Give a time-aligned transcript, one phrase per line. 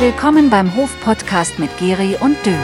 [0.00, 2.54] Willkommen beim Hof-Podcast mit Geri und Dö.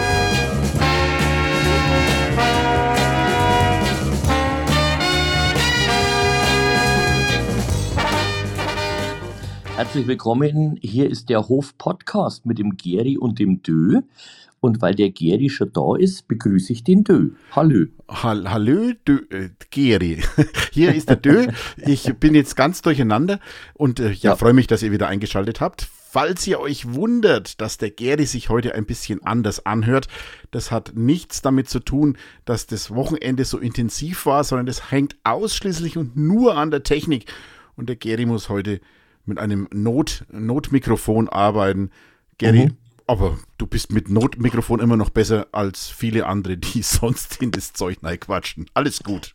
[9.76, 10.78] Herzlich willkommen.
[10.80, 14.00] Hier ist der Hof-Podcast mit dem Geri und dem Dö.
[14.60, 17.30] Und weil der Geri schon da ist, begrüße ich den Dö.
[17.52, 17.84] Hallo.
[18.08, 20.22] Hall Hallo, Dö, äh, Geri.
[20.72, 21.46] Hier ist der Dö.
[21.76, 23.38] Ich bin jetzt ganz durcheinander
[23.74, 24.36] und äh, ja, Ja.
[24.36, 25.88] freue mich, dass ihr wieder eingeschaltet habt.
[26.16, 30.08] Falls ihr euch wundert, dass der Geri sich heute ein bisschen anders anhört,
[30.50, 35.14] das hat nichts damit zu tun, dass das Wochenende so intensiv war, sondern das hängt
[35.24, 37.30] ausschließlich und nur an der Technik.
[37.76, 38.80] Und der Geri muss heute
[39.26, 41.90] mit einem Not Notmikrofon arbeiten.
[42.38, 42.76] Geri, Mhm.
[43.06, 47.74] aber du bist mit Notmikrofon immer noch besser als viele andere, die sonst in das
[47.74, 48.64] Zeug quatschen.
[48.72, 49.34] Alles gut.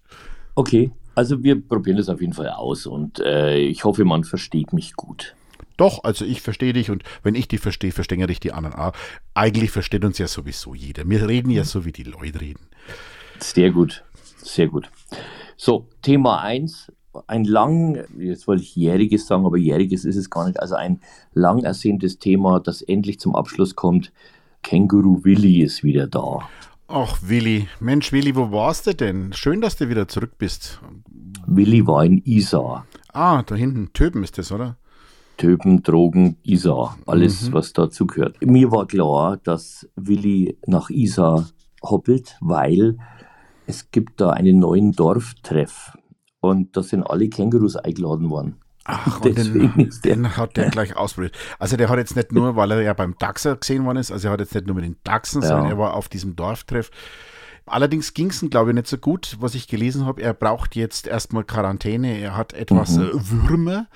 [0.56, 4.74] Okay, also wir probieren das auf jeden Fall aus und äh, ich hoffe, man versteht
[4.74, 5.36] mich gut.
[5.78, 8.94] Doch, also ich verstehe dich und wenn ich dich verstehe, verstehen dich die anderen auch.
[9.34, 11.08] Eigentlich versteht uns ja sowieso jeder.
[11.10, 12.68] Wir reden ja so, wie die Leute reden.
[13.40, 14.04] Sehr gut,
[14.38, 14.90] sehr gut.
[15.58, 16.92] So, Thema 1,
[17.28, 21.02] ein lang, jetzt wollte ich jähriges sagen, aber jähriges ist es gar nicht, also ein
[21.34, 24.12] lang ersehntes Thema, das endlich zum Abschluss kommt.
[24.64, 26.40] Känguru Willi ist wieder da.
[26.88, 27.68] Ach, Willi.
[27.80, 29.34] Mensch, Willi, wo warst du denn?
[29.34, 30.82] Schön, dass du wieder zurück bist.
[31.48, 32.86] Willi war in Isar.
[33.14, 34.78] Ah, da hinten, Töben ist das, oder?
[35.38, 38.44] Töpen, Drogen, Isar, alles, was dazu gehört.
[38.46, 41.48] Mir war klar, dass Willi nach Isar
[41.84, 42.98] hoppelt, weil
[43.66, 45.98] es gibt da einen neuen Dorftreff.
[46.42, 48.58] Und da sind alle Kängurus eingeladen worden.
[48.84, 51.38] Ach, und Deswegen den, ist der- den hat der gleich ausprobiert.
[51.60, 54.28] Also der hat jetzt nicht nur, weil er ja beim Dachser gesehen worden ist, also
[54.28, 55.50] er hat jetzt nicht nur mit den Dachsen, Ja.
[55.50, 56.90] sondern er war auf diesem Dorftreff.
[57.72, 60.22] Allerdings ging es ihm, glaube ich, nicht so gut, was ich gelesen habe.
[60.22, 62.20] Er braucht jetzt erstmal Quarantäne.
[62.20, 63.88] Er hat etwas äh, Würmer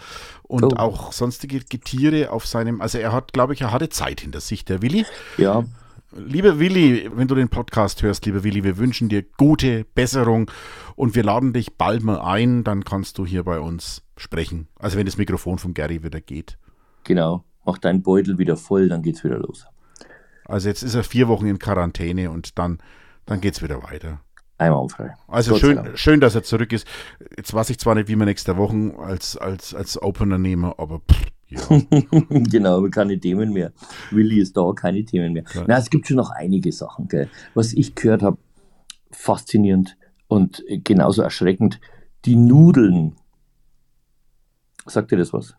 [0.44, 0.70] und Mhm.
[0.74, 0.76] Oh.
[0.78, 4.66] auch sonstige Getiere auf seinem, also er hat, glaube ich, er hatte Zeit hinter sich,
[4.66, 5.06] der Willi.
[5.38, 5.64] Ja,
[6.18, 10.50] Lieber Willi, wenn du den Podcast hörst, lieber Willi, wir wünschen dir gute Besserung
[10.96, 14.70] und wir laden dich bald mal ein, dann kannst du hier bei uns sprechen.
[14.80, 16.58] Also wenn das Mikrofon vom Gary wieder geht.
[17.04, 17.44] genau.
[17.66, 19.66] Mach deinen Beutel wieder voll, dann geht's wieder los.
[20.46, 22.78] Also jetzt ist er vier Wochen in Quarantäne und dann,
[23.26, 24.22] dann geht's wieder weiter.
[24.58, 25.14] Einwandfrei.
[25.28, 25.98] Also Gott schön, Dank.
[26.00, 26.88] schön, dass er zurück ist.
[27.36, 31.00] Jetzt weiß ich zwar nicht, wie wir nächste Woche als, als, als Opener nehmen, aber
[31.12, 31.60] pff, ja.
[32.30, 33.74] genau, keine Themen mehr.
[34.12, 35.44] Willi ist da, keine Themen mehr.
[35.68, 37.30] Na, es gibt schon noch einige Sachen, gell.
[37.54, 38.38] Was ich gehört habe,
[39.12, 39.98] faszinierend
[40.28, 41.80] und genauso erschreckend.
[42.24, 43.16] Die Nudeln.
[44.86, 45.56] Sagt dir das was?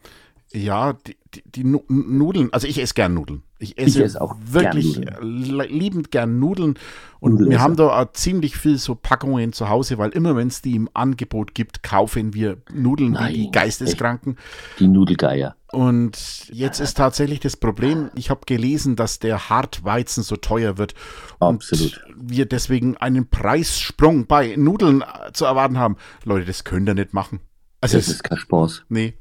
[0.53, 3.43] Ja, die, die, die Nu- Nudeln, also ich esse gern Nudeln.
[3.59, 6.78] Ich esse, esse auch wirklich gern liebend gern Nudeln.
[7.21, 10.49] Und Nudeln wir haben da auch ziemlich viel so Packungen zu Hause, weil immer wenn
[10.49, 14.37] es die im Angebot gibt, kaufen wir Nudeln wie die Nein, Geisteskranken.
[14.78, 15.56] Die Nudelgeier.
[15.72, 20.95] Und jetzt ist tatsächlich das Problem, ich habe gelesen, dass der Hartweizen so teuer wird.
[21.41, 22.00] Absolut.
[22.06, 25.97] Und wir deswegen einen Preissprung bei Nudeln äh, zu erwarten haben.
[26.25, 27.41] Leute, das könnt ihr nicht machen.
[27.81, 28.84] Also Das ist kein Spaß.
[28.89, 29.15] Nee.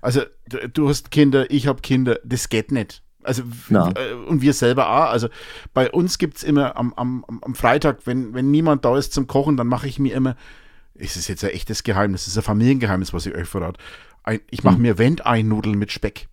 [0.00, 0.22] Also,
[0.72, 3.02] du hast Kinder, ich habe Kinder, das geht nicht.
[3.22, 3.90] Also, Na.
[3.96, 5.10] äh, und wir selber auch.
[5.10, 5.28] Also,
[5.74, 9.26] bei uns gibt es immer am, am, am- Freitag, wenn, wenn niemand da ist zum
[9.26, 10.36] Kochen, dann mache ich mir immer,
[10.94, 13.78] es ist jetzt ein echtes Geheimnis, es ist ein Familiengeheimnis, was ich euch verrate.
[14.22, 16.28] Ein, ich mache mir Wendei-Nudeln mit Speck.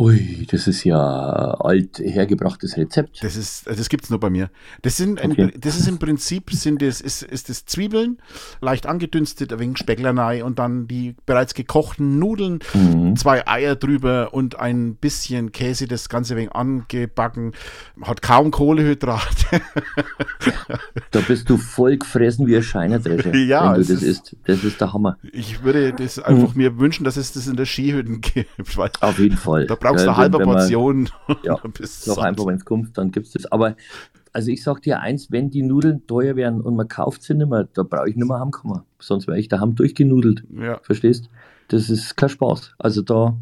[0.00, 3.22] Ui, das ist ja alt hergebrachtes Rezept.
[3.22, 4.48] Das ist, das gibt's nur bei mir.
[4.80, 5.52] Das sind, Okay.
[5.60, 8.16] das ist im Prinzip, sind das, ist, ist das Zwiebeln,
[8.62, 13.14] leicht angedünstet, ein wenig Specklerei und dann die bereits gekochten Nudeln, Mhm.
[13.16, 17.52] zwei Eier drüber und ein bisschen Käse, das Ganze ein wenig angebacken,
[18.00, 19.60] hat kaum Kohlehydrate.
[21.10, 24.36] Da bist du voll gefressen wie ein Scheinerdrescher, Ja, das ist- isst.
[24.46, 25.18] Das ist der Hammer.
[25.32, 28.48] Ich würde das einfach mir wünschen, dass es das in der Skihütten gibt,
[29.02, 29.66] Auf jeden Fall.
[29.66, 31.08] da brauchst du eine halbe Portion.
[31.42, 32.18] Ja, satt.
[32.18, 33.46] einfach, wenn es kommt, dann gibt's das.
[33.50, 33.76] Aber
[34.32, 37.48] also ich sag dir eins, wenn die Nudeln teuer wären und man kauft sie nicht
[37.50, 38.82] mehr, da brauche ich nicht mehr heimkommen.
[39.00, 40.44] Sonst wäre ich daheim durchgenudelt.
[40.56, 40.78] Ja.
[40.82, 41.28] Verstehst?
[41.68, 42.74] Das ist kein Spaß.
[42.78, 43.36] Also da,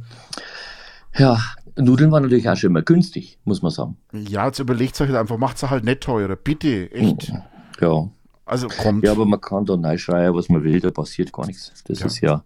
[1.16, 1.38] ja,
[1.76, 3.96] Nudeln waren natürlich auch schon immer günstig, muss man sagen.
[4.12, 6.36] ja, jetzt überlegt euch einfach, macht es halt nicht teurer.
[6.36, 7.32] Bitte, echt.
[7.80, 8.08] Ja.
[8.44, 9.02] Also kommt.
[9.02, 9.04] Hm.
[9.04, 11.72] Ja, aber man kann da reinschreien, was man will, da passiert gar nichts.
[11.86, 12.06] Das Ja.
[12.06, 12.44] ist ja,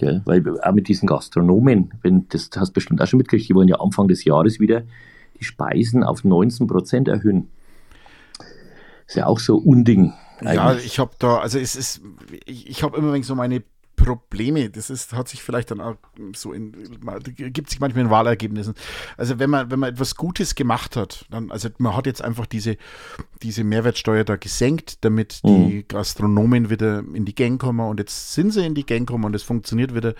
[0.00, 3.54] gell, weil auch mit diesen Gastronomen, wenn, das hast du bestimmt auch schon mitgekriegt, die
[3.54, 4.82] wollen ja Anfang des Jahres wieder
[5.38, 7.48] die Speisen auf 19 Prozent erhöhen.
[9.06, 10.12] Ist ja auch so Unding.
[10.42, 10.86] Ja, eigentlich.
[10.86, 12.00] ich habe da, also es ist,
[12.46, 13.62] ich, ich habe immer wenig so meine
[14.04, 14.70] Probleme.
[14.70, 15.96] Das ist, hat sich vielleicht dann auch
[16.34, 16.72] so in,
[17.34, 18.74] gibt sich manchmal in Wahlergebnissen.
[19.16, 22.46] Also wenn man, wenn man etwas Gutes gemacht hat, dann, also man hat jetzt einfach
[22.46, 22.76] diese,
[23.42, 28.52] diese Mehrwertsteuer da gesenkt, damit die Gastronomen wieder in die Gang kommen und jetzt sind
[28.52, 30.14] sie in die Gang kommen und es funktioniert wieder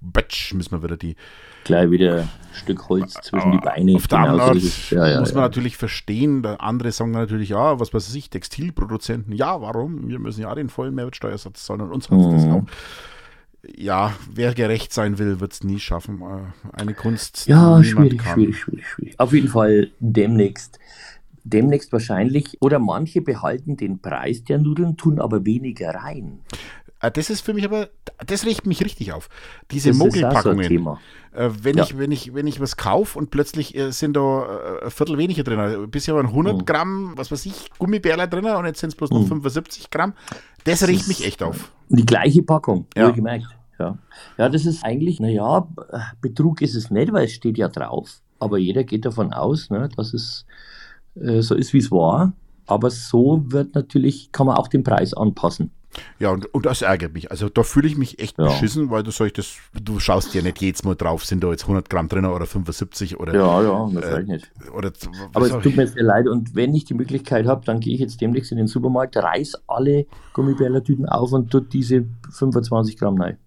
[0.00, 1.16] batsch, müssen wir wieder die.
[1.64, 3.96] Gleich wieder ein Stück Holz zwischen die Beine.
[3.96, 5.48] Auf der anderen Art ja, ja, muss man ja.
[5.48, 10.08] natürlich verstehen, der andere sagen natürlich, ja, was weiß ich, Textilproduzenten, ja, warum?
[10.08, 12.32] Wir müssen ja den vollen Mehrwertsteuersatz zahlen und uns hat mhm.
[12.32, 12.64] das auch
[13.76, 16.20] ja, wer gerecht sein will, wird es nie schaffen.
[16.22, 17.46] Äh, eine Kunst.
[17.46, 19.20] Ja, schwierig, schwierig, schwierig, schwierig.
[19.20, 20.78] Auf jeden Fall demnächst
[21.44, 26.40] demnächst wahrscheinlich, oder manche behalten den Preis der Nudeln, tun aber weniger rein.
[27.04, 27.88] Äh, das ist für mich aber,
[28.26, 29.28] das riecht mich richtig auf.
[29.70, 30.84] Diese Mogelpackungen.
[30.84, 30.98] So
[31.38, 31.84] äh, wenn, ja.
[31.84, 35.42] ich, wenn, ich, wenn ich was kaufe und plötzlich äh, sind da ein Viertel weniger
[35.42, 36.64] drin, bisher waren 100 mhm.
[36.64, 39.86] Gramm, was weiß ich, Gummibärler drin und jetzt sind es bloß noch 75 mhm.
[39.90, 40.12] Gramm,
[40.64, 41.72] das, das riecht mich echt auf.
[41.88, 43.10] Die gleiche Packung, ja.
[43.10, 43.46] gemerkt.
[43.78, 43.98] Ja.
[44.38, 45.66] ja, das ist eigentlich, naja,
[46.20, 48.20] Betrug ist es nicht, weil es steht ja drauf.
[48.38, 50.46] Aber jeder geht davon aus, ne, dass es
[51.20, 52.34] äh, so ist, wie es war.
[52.66, 55.72] Aber so wird natürlich, kann man auch den Preis anpassen.
[56.18, 57.30] Ja, und, und das ärgert mich.
[57.30, 58.46] Also da fühle ich mich echt ja.
[58.46, 61.62] beschissen, weil du sagst, das, du schaust ja nicht jedes Mal drauf, sind da jetzt
[61.62, 63.34] 100 Gramm drin oder 75 oder.
[63.34, 64.50] Ja, ja, das äh, ich nicht.
[64.74, 64.92] Oder,
[65.32, 68.00] Aber es tut mir sehr leid und wenn ich die Möglichkeit habe, dann gehe ich
[68.00, 73.38] jetzt demnächst in den Supermarkt, reiß alle Gummibärlertüten auf und tut diese 25 Gramm rein.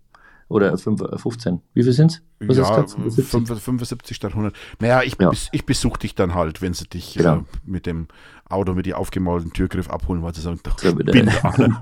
[0.50, 1.56] Oder 15.
[1.56, 2.58] Äh, Wie viel sind es?
[2.58, 3.62] Ja, 75?
[3.62, 4.56] 75 statt 100.
[4.80, 5.32] Naja, ich, ja.
[5.52, 7.38] ich besuche dich dann halt, wenn sie dich genau.
[7.38, 8.08] äh, mit dem
[8.48, 11.30] Auto mit die aufgemalten Türgriff abholen, weil sie sagen, doch, ich bin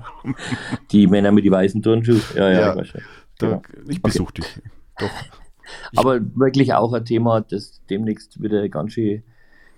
[0.90, 2.22] Die Männer mit den weißen Turnschuhen.
[2.34, 2.92] Ja, ja, ja ich,
[3.38, 4.42] da, ich besuche okay.
[4.42, 4.62] dich.
[4.98, 5.10] Doch.
[5.92, 9.22] Ich Aber wirklich auch ein Thema, das demnächst wieder ganz schön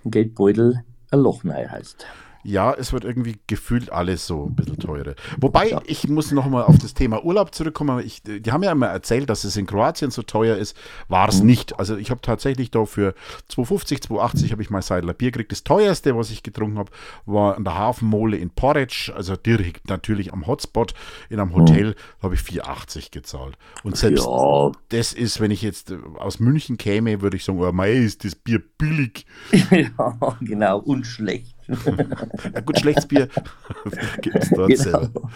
[0.05, 2.07] ein Geldbeutel ein Loch heißt
[2.49, 5.15] ja, es wird irgendwie gefühlt alles so ein bisschen teurer.
[5.39, 5.83] Wobei, ja.
[5.85, 8.03] ich muss nochmal auf das Thema Urlaub zurückkommen.
[8.05, 10.75] Ich, die haben ja immer erzählt, dass es in Kroatien so teuer ist.
[11.09, 11.47] War es mhm.
[11.47, 11.79] nicht.
[11.79, 13.15] Also ich habe tatsächlich da für
[13.51, 15.53] 2,50, 2,80 habe ich mal Seidler Bier gekriegt.
[15.53, 16.91] Das teuerste, was ich getrunken habe,
[17.27, 20.95] war an der Hafenmole in Porridge, also direkt natürlich am Hotspot
[21.29, 22.23] in einem Hotel, mhm.
[22.23, 23.59] habe ich 4,80 gezahlt.
[23.83, 24.73] Und selbst ja.
[24.89, 28.35] das ist, wenn ich jetzt aus München käme, würde ich sagen, oh mei, ist das
[28.35, 29.27] Bier billig.
[29.71, 31.58] ja, genau, und schlecht.
[32.55, 33.29] ja, gut, schlechtes Bier
[34.23, 34.83] gibt es dort genau.
[34.83, 35.31] selber.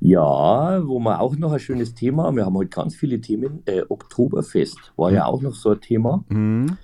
[0.00, 3.62] Ja, wo wir auch noch ein schönes Thema haben, wir haben heute ganz viele Themen.
[3.66, 6.24] Äh, Oktoberfest war ja auch noch so ein Thema.
[6.28, 6.76] Mhm.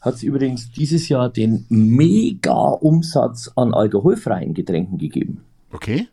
[0.00, 5.44] Hat es übrigens dieses Jahr den Mega-Umsatz an alkoholfreien Getränken gegeben.
[5.72, 6.08] Okay.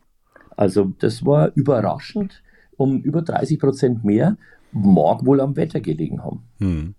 [0.56, 2.42] Also das war überraschend,
[2.78, 4.38] um über 30 Prozent mehr,
[4.72, 6.44] mag wohl am Wetter gelegen haben.
[6.60, 6.96] Mhm.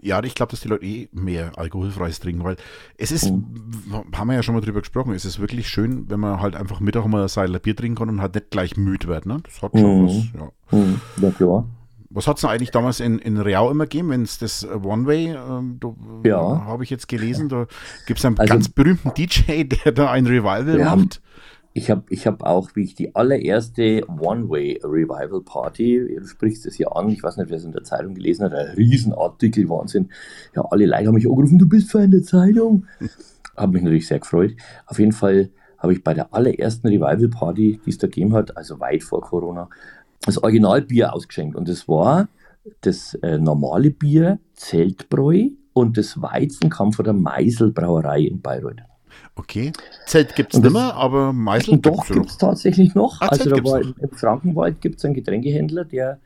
[0.00, 2.56] Ja, ich glaube, dass die Leute eh mehr alkoholfreies trinken, weil
[2.98, 4.04] es ist, mhm.
[4.14, 6.80] haben wir ja schon mal drüber gesprochen, es ist wirklich schön, wenn man halt einfach
[6.80, 9.26] Mittag mal ein Seil Bier trinken kann und halt nicht gleich müde wird.
[9.26, 9.40] Ne?
[9.44, 10.06] Das hat schon mhm.
[10.06, 10.78] was, ja.
[10.78, 11.00] Mhm.
[11.20, 11.66] ja klar.
[12.10, 15.80] Was hat es eigentlich damals in, in Real immer gegeben, wenn es das One-Way, ähm,
[16.24, 16.64] ja.
[16.64, 17.66] habe ich jetzt gelesen, da
[18.06, 21.20] gibt es einen also, ganz berühmten DJ, der da ein Revival macht.
[21.76, 26.78] Ich habe ich hab auch, wie ich die allererste One-Way Revival Party, du sprichst es
[26.78, 30.10] ja an, ich weiß nicht, wer es in der Zeitung gelesen hat, ein Riesenartikel, Wahnsinn.
[30.54, 32.86] Ja, alle Leute haben mich angerufen, du bist in der Zeitung.
[33.56, 34.54] habe mich natürlich sehr gefreut.
[34.86, 38.56] Auf jeden Fall habe ich bei der allerersten Revival Party, die es da gegeben hat,
[38.56, 39.68] also weit vor Corona,
[40.24, 41.56] das Originalbier ausgeschenkt.
[41.56, 42.28] Und das war
[42.82, 48.82] das äh, normale Bier, Zeltbräu und das Weizen kam von der Meisel Brauerei in Bayreuth.
[49.36, 49.72] Okay.
[50.06, 53.20] Zelt gibt es nicht mehr, aber Meißel Doch, gibt es tatsächlich noch.
[53.20, 53.98] Ah, also da war noch.
[53.98, 56.18] im Frankenwald gibt es einen Getränkehändler, der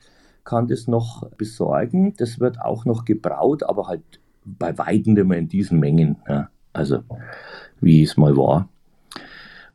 [0.45, 2.15] kann das noch besorgen.
[2.17, 4.03] Das wird auch noch gebraut, aber halt
[4.45, 6.17] bei weitem nicht mehr in diesen Mengen.
[6.29, 6.49] Ja.
[6.73, 7.01] Also
[7.81, 8.69] wie es mal war.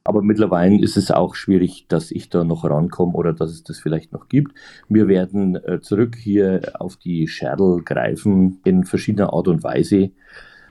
[0.04, 3.80] Aber mittlerweile ist es auch schwierig, dass ich da noch rankomme oder dass es das
[3.80, 4.54] vielleicht noch gibt.
[4.90, 10.12] Wir werden äh, zurück hier auf die Scherdel greifen in verschiedener Art und Weise.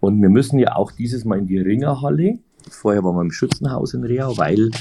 [0.02, 2.40] Und wir müssen ja auch dieses Mal in die Ringerhalle.
[2.68, 4.72] Vorher waren wir im Schützenhaus in Reau, weil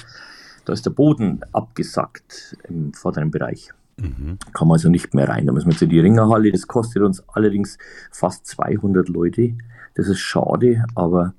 [0.66, 3.70] da ist der Boden abgesackt im vorderen Bereich.
[3.98, 4.40] Mhm.
[4.54, 5.46] Kann man also nicht mehr rein.
[5.46, 6.52] Da müssen wir jetzt in die Ringerhalle.
[6.52, 7.78] Das kostet uns allerdings
[8.12, 9.54] fast 200 Leute.
[9.94, 11.36] Das ist schade, aber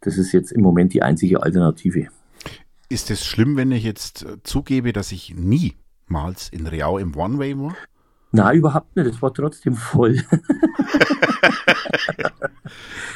[0.00, 2.08] das ist jetzt im Moment die einzige Alternative.
[2.88, 7.76] Ist es schlimm, wenn ich jetzt zugebe, dass ich niemals in Reau im One-Way war?
[8.32, 9.06] Nein, überhaupt nicht.
[9.06, 10.20] Es war trotzdem voll.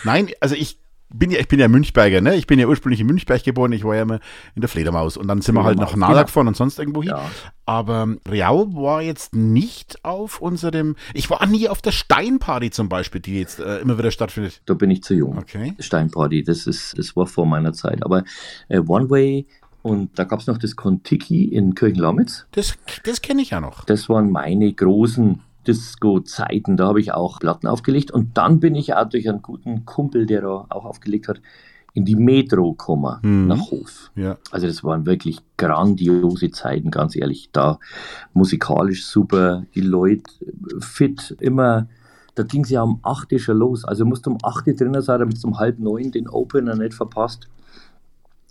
[0.05, 2.35] Nein, also ich bin ja, ich bin ja Münchberger, ne?
[2.35, 4.21] Ich bin ja ursprünglich in Münchberg geboren, ich war ja immer
[4.55, 7.11] in der Fledermaus und dann sind wir halt nach Nala gefahren und sonst irgendwo hin.
[7.11, 7.31] Ja.
[7.65, 13.21] Aber Riau war jetzt nicht auf unserem, ich war nie auf der Steinparty zum Beispiel,
[13.21, 14.63] die jetzt äh, immer wieder stattfindet.
[14.67, 15.39] Da bin ich zu jung.
[15.39, 15.75] Okay.
[15.79, 18.05] Steinparty, das ist, das war vor meiner Zeit.
[18.05, 18.25] Aber
[18.69, 19.47] äh, One Way
[19.87, 22.47] und da gab es noch das Contiki in Kirchenlamitz.
[22.53, 22.75] Das,
[23.05, 23.85] das kenne ich ja noch.
[23.85, 28.11] Das waren meine großen Disco-Zeiten, da habe ich auch Platten aufgelegt.
[28.11, 31.41] Und dann bin ich auch durch einen guten Kumpel, der da auch aufgelegt hat,
[31.95, 33.47] in die Metro gekommen, Mhm.
[33.49, 34.11] nach Hof.
[34.17, 34.37] Ja.
[34.51, 37.49] Also das waren wirklich grandiose Zeiten, ganz ehrlich.
[37.53, 37.79] Da
[38.35, 40.25] musikalisch super, die Leute
[40.81, 41.89] fit, immer,
[42.35, 43.85] da ging es ja um 8 Uhr schon los.
[43.85, 46.77] Also musst du um 8 Uhr drinnen sein, damit du um halb neun den Opener
[46.77, 47.49] nicht verpasst.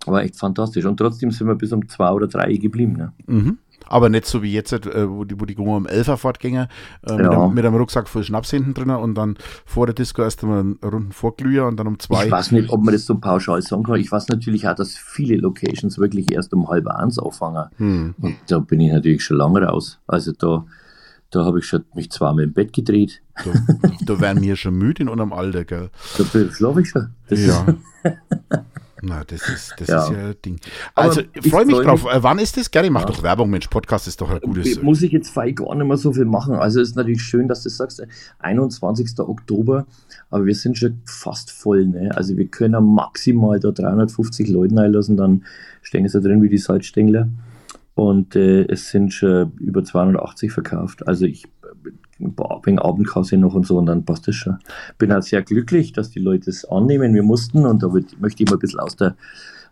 [0.06, 0.84] War echt fantastisch.
[0.84, 2.92] Und trotzdem sind wir bis um 2 oder 3 geblieben.
[2.94, 3.12] Ne?
[3.26, 3.58] Mhm.
[3.88, 6.66] Aber nicht so wie jetzt, äh, wo die, wo die gingen um 11 Uhr fortgingen,
[7.06, 7.30] äh, mit, Ja.
[7.30, 10.58] einem, mit einem Rucksack voll Schnaps hinten drin und dann vor der Disco erst einmal
[10.60, 12.24] einen Runden Vorglüher und dann um zwei.
[12.26, 14.00] Ich weiß nicht, ob man das so pauschal sagen kann.
[14.00, 17.66] Ich weiß natürlich auch, dass viele Locations wirklich erst um halb eins anfangen.
[17.76, 18.14] Hm.
[18.20, 20.00] Und da bin ich natürlich schon lange raus.
[20.08, 20.64] Also da,
[21.30, 23.22] da habe ich schon mich zweimal im Bett gedreht.
[23.44, 23.52] Da,
[24.04, 25.90] da wären wir schon müde in unserem Alter, gell?
[26.18, 27.10] Da schlafe ich schon.
[27.28, 27.64] Das Ja.
[29.08, 30.02] Na, das ist, das Ja.
[30.04, 30.58] ist ja ein Ding.
[30.94, 32.04] Also, ich freue mich freu drauf.
[32.06, 32.70] Äh, wann ist das?
[32.70, 33.06] Gary, mach Ja.
[33.06, 33.68] doch Werbung, Mensch.
[33.68, 34.82] Podcast ist doch ein gutes.
[34.82, 36.54] muss ich jetzt fei gar nicht mehr so viel machen.
[36.54, 38.02] Also es ist natürlich schön, dass du sagst,
[38.40, 39.18] 21.
[39.20, 39.86] Oktober,
[40.30, 41.86] aber wir sind schon fast voll.
[41.86, 42.10] Ne?
[42.16, 45.44] Also wir können maximal da 350 Leute einlassen, dann
[45.82, 47.28] stehen sie drin wie die Salzstängler.
[47.94, 51.06] Und äh, es sind schon über 280 verkauft.
[51.06, 51.44] Also ich
[52.18, 54.58] wegen Abendkasse noch und so und dann passt das schon.
[54.98, 57.14] Bin halt sehr glücklich, dass die Leute es annehmen.
[57.14, 59.16] Wir mussten und da wird, möchte ich mal ein bisschen aus der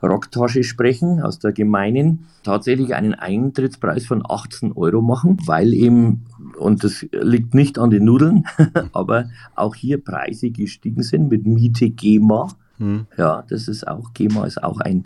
[0.03, 6.23] Rocktasche sprechen, aus der gemeinen, tatsächlich einen Eintrittspreis von 18 Euro machen, weil eben,
[6.59, 8.45] und das liegt nicht an den Nudeln,
[8.93, 12.49] aber auch hier Preise gestiegen sind mit Miete GEMA.
[12.79, 13.07] Hm.
[13.17, 15.05] Ja, das ist auch, GEMA ist auch ein,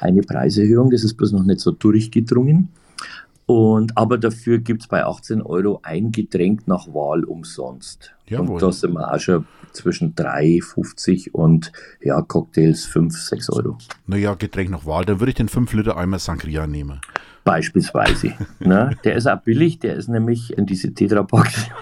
[0.00, 2.68] eine Preiserhöhung, das ist bloß noch nicht so durchgedrungen.
[3.46, 8.12] Und, aber dafür gibt es bei 18 Euro ein Getränk nach Wahl umsonst.
[8.26, 8.54] Jawohl.
[8.54, 11.70] Und da sind wir auch schon zwischen 3,50 und
[12.02, 13.78] ja, Cocktails 5, 6 Euro.
[14.08, 15.04] Naja, Getränk nach Wahl.
[15.04, 17.00] Dann würde ich den 5 Liter Eimer Sangria nehmen.
[17.44, 18.32] Beispielsweise.
[18.58, 18.96] ne?
[19.04, 21.66] Der ist auch billig, der ist nämlich in diese Tetrapacks.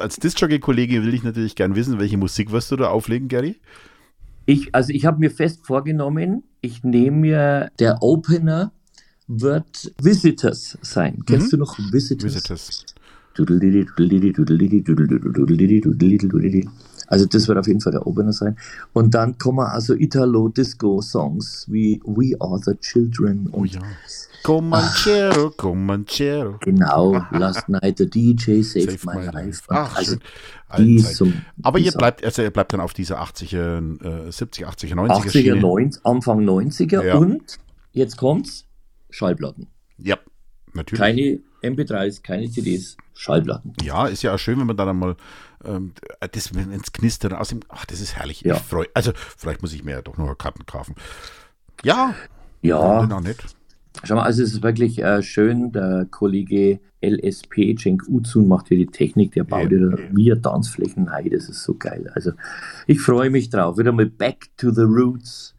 [0.00, 3.60] Als Disc-Jockey-Kollege will ich natürlich gern wissen, welche Musik wirst du da auflegen, Gary?
[4.46, 8.72] Ich, also ich habe mir fest vorgenommen, ich nehme mir der Opener
[9.32, 11.22] wird Visitors sein.
[11.26, 12.34] Kennst du noch Visitors?
[12.34, 12.84] Visitors.
[17.06, 18.56] Also das wird auf jeden Fall der Opener sein.
[18.92, 23.80] Und dann kommen also Italo-Disco-Songs wie We Are the Children Oh und ja.
[24.42, 26.56] Comanchero, Comanchero.
[26.60, 29.34] genau Last Night the DJ Saved Save My my life.
[29.34, 29.62] Life.
[29.68, 30.16] Ach, also
[31.14, 35.08] zum, Aber ihr bleibt, also ihr bleibt dann auf dieser 80er, äh, 70er, 80er, 90er
[35.24, 35.56] 80er, Schiene.
[35.60, 37.16] 90, Anfang 90er Ja.
[37.16, 37.58] und
[37.92, 38.66] jetzt kommt's,
[39.10, 39.66] Schallplatten.
[39.98, 40.16] Ja,
[40.72, 41.00] natürlich.
[41.00, 43.74] Keine MP3s, keine CDs, Schallplatten.
[43.82, 45.16] Ja, ist ja auch schön, wenn man dann einmal
[45.64, 45.92] ähm,
[46.32, 47.60] das ins Knistern aus dem.
[47.68, 48.40] Ach, das ist herrlich.
[48.42, 48.54] Ja.
[48.56, 50.94] Ich freu, also, vielleicht muss ich mir ja doch noch Karten kaufen.
[51.82, 52.14] Ja,
[52.62, 53.44] Ja, genau nicht.
[54.04, 58.76] schau mal, also es ist wirklich äh, schön, der Kollege LSP, Cenk Uzun, macht hier
[58.76, 59.78] die Technik, der baut Ja.
[59.78, 62.10] ja wir Tanzflächen rein, das ist so geil.
[62.14, 62.32] Also
[62.86, 63.78] ich freue mich drauf.
[63.78, 65.54] Wieder mal back to the roots.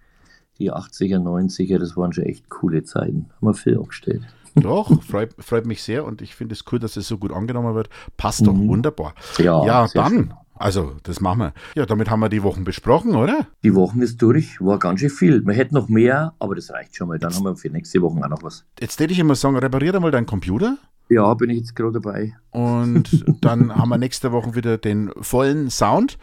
[0.61, 3.25] Die 80er, 90er, das waren schon echt coole Zeiten.
[3.37, 4.21] Haben wir viel angestellt.
[4.55, 7.73] Doch, freut, freut mich sehr und ich finde es cool, dass es so gut angenommen
[7.73, 7.89] wird.
[8.17, 8.67] Passt doch Mhm.
[8.67, 9.15] wunderbar.
[9.39, 10.09] Ja, Ja, dann.
[10.11, 10.33] schön.
[10.53, 11.53] Also, das machen wir.
[11.73, 13.47] Ja, damit haben wir die Wochen besprochen, oder?
[13.63, 15.41] Die Wochen ist durch, war ganz schön viel.
[15.41, 17.17] Man hätte noch mehr, aber das reicht schon mal.
[17.17, 18.63] Dann haben wir für nächste Woche auch noch was.
[18.79, 20.77] Jetzt hätte ich immer sagen, repariere mal deinen Computer.
[21.09, 22.35] Ja, bin ich jetzt gerade dabei.
[22.51, 26.19] Und dann haben wir nächste Woche wieder den vollen Sound.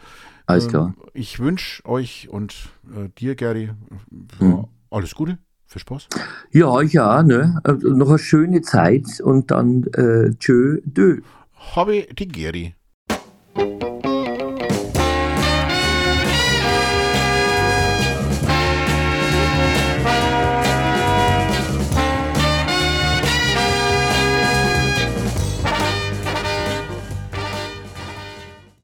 [0.49, 0.93] Alles Ähm, klar.
[1.13, 3.69] Ich wünsche euch und äh, dir, Gary,
[4.39, 4.65] Mhm.
[4.89, 5.37] alles Gute,
[5.67, 6.07] viel Spaß.
[6.51, 7.61] Ja, ja, ne?
[7.65, 11.21] Äh, Noch eine schöne Zeit und dann äh, tschö, dö.
[11.75, 12.73] Habe die Gary.